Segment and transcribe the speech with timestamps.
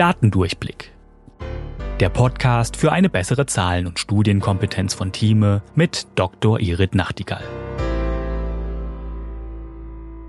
[0.00, 0.92] Datendurchblick.
[2.00, 6.58] Der Podcast für eine bessere Zahlen- und Studienkompetenz von Thieme mit Dr.
[6.58, 7.44] Irit Nachtigall.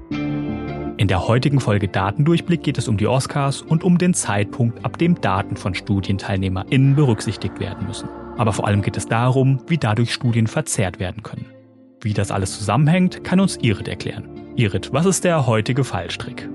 [0.09, 4.97] In der heutigen Folge Datendurchblick geht es um die Oscars und um den Zeitpunkt, ab
[4.97, 8.09] dem Daten von StudienteilnehmerInnen berücksichtigt werden müssen.
[8.37, 11.45] Aber vor allem geht es darum, wie dadurch Studien verzerrt werden können.
[12.01, 14.27] Wie das alles zusammenhängt, kann uns Irit erklären.
[14.57, 16.49] Irit, was ist der heutige Fallstrick?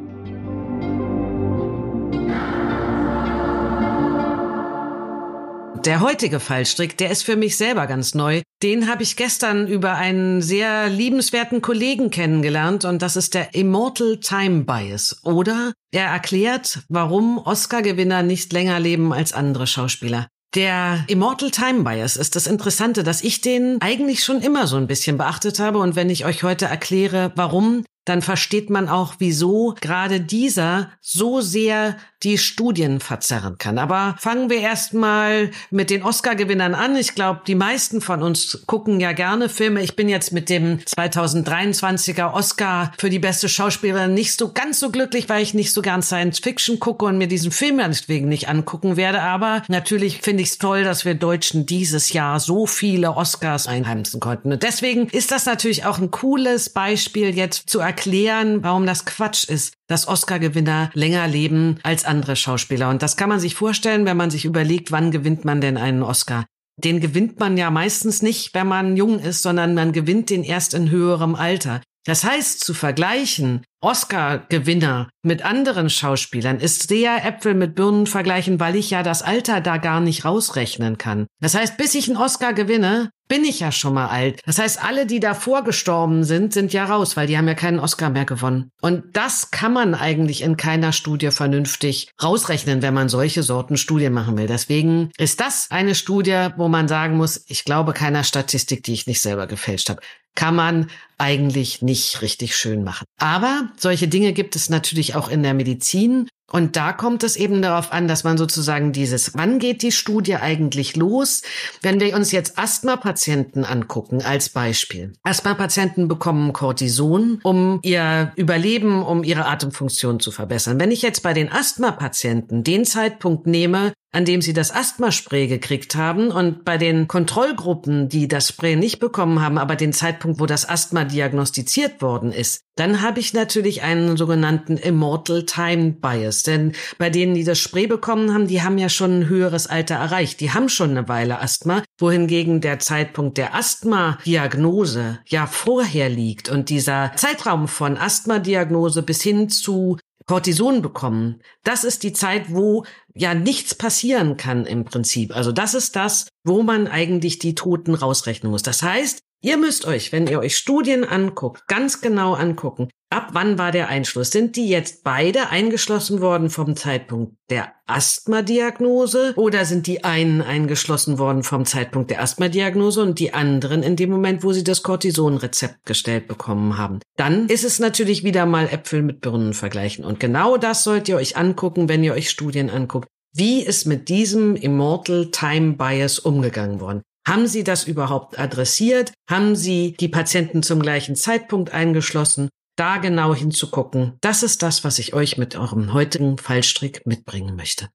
[5.87, 8.43] Der heutige Fallstrick, der ist für mich selber ganz neu.
[8.61, 14.19] Den habe ich gestern über einen sehr liebenswerten Kollegen kennengelernt und das ist der Immortal
[14.19, 15.21] Time Bias.
[15.23, 20.27] Oder er erklärt, warum Oscar-Gewinner nicht länger leben als andere Schauspieler.
[20.57, 24.89] Der Immortal Time Bias ist das Interessante, dass ich den eigentlich schon immer so ein
[24.89, 25.79] bisschen beachtet habe.
[25.79, 31.41] Und wenn ich euch heute erkläre, warum, dann versteht man auch, wieso gerade dieser so
[31.41, 33.79] sehr die Studien verzerren kann.
[33.79, 36.97] Aber fangen wir erstmal mit den Oscar-Gewinnern an.
[36.97, 39.83] Ich glaube, die meisten von uns gucken ja gerne Filme.
[39.83, 44.91] Ich bin jetzt mit dem 2023er Oscar für die beste Schauspielerin nicht so ganz so
[44.91, 48.49] glücklich, weil ich nicht so gern Science Fiction gucke und mir diesen Film deswegen nicht
[48.49, 49.21] angucken werde.
[49.21, 54.21] Aber natürlich finde ich es toll, dass wir Deutschen dieses Jahr so viele Oscars einheimsen
[54.21, 54.53] konnten.
[54.53, 59.07] Und deswegen ist das natürlich auch ein cooles Beispiel jetzt zu erkennen, erklären, warum das
[59.07, 62.91] Quatsch ist, dass Oscar-Gewinner länger leben als andere Schauspieler.
[62.91, 66.03] Und das kann man sich vorstellen, wenn man sich überlegt, wann gewinnt man denn einen
[66.03, 66.45] Oscar.
[66.77, 70.75] Den gewinnt man ja meistens nicht, wenn man jung ist, sondern man gewinnt den erst
[70.75, 71.81] in höherem Alter.
[72.07, 78.77] Das heißt, zu vergleichen Oscar-Gewinner mit anderen Schauspielern ist sehr Äpfel mit Birnen vergleichen, weil
[78.77, 81.27] ich ja das Alter da gar nicht rausrechnen kann.
[81.41, 84.41] Das heißt, bis ich einen Oscar gewinne, bin ich ja schon mal alt.
[84.47, 87.81] Das heißt, alle, die davor gestorben sind, sind ja raus, weil die haben ja keinen
[87.81, 88.71] Oscar mehr gewonnen.
[88.81, 94.13] Und das kann man eigentlich in keiner Studie vernünftig rausrechnen, wenn man solche Sorten Studien
[94.13, 94.47] machen will.
[94.47, 99.07] Deswegen ist das eine Studie, wo man sagen muss, ich glaube keiner Statistik, die ich
[99.07, 100.01] nicht selber gefälscht habe
[100.37, 100.89] kann man
[101.19, 103.07] eigentlich nicht richtig schön machen.
[103.19, 106.29] Aber solche Dinge gibt es natürlich auch in der Medizin.
[106.53, 110.37] Und da kommt es eben darauf an, dass man sozusagen dieses, wann geht die Studie
[110.37, 111.43] eigentlich los?
[111.83, 115.13] Wenn wir uns jetzt Asthma-Patienten angucken als Beispiel.
[115.25, 120.79] Asthma-Patienten bekommen Cortison, um ihr Überleben, um ihre Atemfunktion zu verbessern.
[120.79, 125.95] Wenn ich jetzt bei den Asthma-Patienten den Zeitpunkt nehme, an dem sie das Asthmaspray gekriegt
[125.95, 130.47] haben und bei den Kontrollgruppen, die das Spray nicht bekommen haben, aber den Zeitpunkt, wo
[130.47, 136.45] das Asthma diagnostiziert worden ist, dann habe ich natürlich einen sogenannten Immortal Time Bias.
[136.45, 139.97] Denn bei denen, die das Spray bekommen haben, die haben ja schon ein höheres Alter
[139.97, 140.41] erreicht.
[140.41, 146.49] Die haben schon eine Weile Asthma, wohingegen der Zeitpunkt der Asthma-Diagnose ja vorher liegt.
[146.49, 151.41] Und dieser Zeitraum von Asthma-Diagnose bis hin zu Cortison bekommen.
[151.63, 155.35] Das ist die Zeit, wo ja nichts passieren kann im Prinzip.
[155.35, 158.63] Also das ist das, wo man eigentlich die Toten rausrechnen muss.
[158.63, 163.59] Das heißt, Ihr müsst euch, wenn ihr euch Studien anguckt, ganz genau angucken, ab wann
[163.59, 164.31] war der Einschluss?
[164.31, 171.19] Sind die jetzt beide eingeschlossen worden vom Zeitpunkt der Asthma-Diagnose oder sind die einen eingeschlossen
[171.19, 175.87] worden vom Zeitpunkt der Asthma-Diagnose und die anderen in dem Moment, wo sie das Cortison-Rezept
[175.87, 177.01] gestellt bekommen haben?
[177.17, 180.05] Dann ist es natürlich wieder mal Äpfel mit Birnen vergleichen.
[180.05, 183.09] Und genau das sollt ihr euch angucken, wenn ihr euch Studien anguckt.
[183.33, 187.03] Wie ist mit diesem Immortal Time Bias umgegangen worden?
[187.27, 189.13] Haben Sie das überhaupt adressiert?
[189.29, 192.49] Haben Sie die Patienten zum gleichen Zeitpunkt eingeschlossen?
[192.77, 197.89] Da genau hinzugucken, das ist das, was ich euch mit eurem heutigen Fallstrick mitbringen möchte.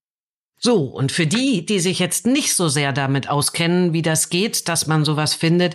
[0.63, 4.67] So, und für die, die sich jetzt nicht so sehr damit auskennen, wie das geht,
[4.67, 5.73] dass man sowas findet,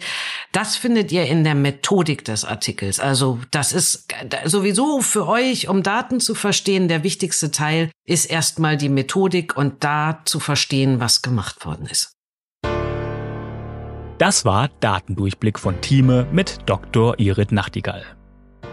[0.52, 3.00] das findet ihr in der Methodik des Artikels.
[3.00, 4.08] Also das ist
[4.44, 9.82] sowieso für euch, um Daten zu verstehen, der wichtigste Teil ist erstmal die Methodik und
[9.82, 12.12] da zu verstehen, was gemacht worden ist.
[14.18, 17.18] Das war Datendurchblick von Thieme mit Dr.
[17.18, 18.04] Irit Nachtigall.